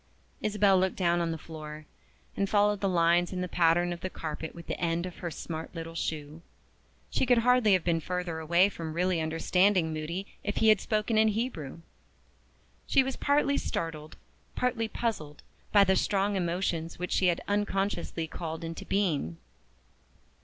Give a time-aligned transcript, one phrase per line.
[0.41, 1.85] Isabel looked down on the floor,
[2.35, 5.29] and followed the lines in the pattern of the carpet with the end of her
[5.29, 6.41] smart little shoe.
[7.11, 11.19] She could hardly have been further away from really understanding Moody if he had spoken
[11.19, 11.81] in Hebrew.
[12.87, 14.17] She was partly startled,
[14.55, 19.37] partly puzzled, by the strong emotions which she had unconsciously called into being.